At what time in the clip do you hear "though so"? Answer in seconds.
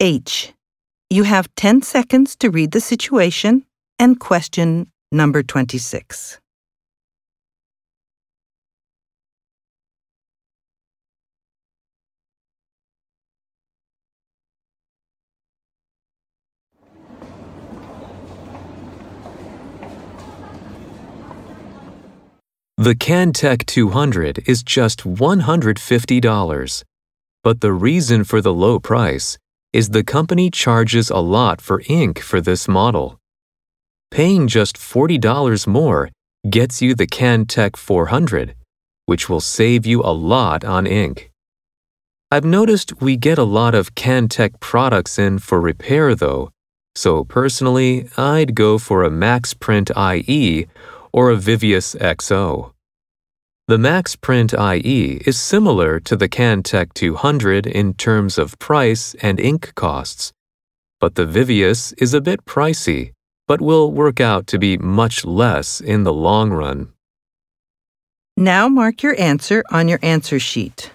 46.14-47.22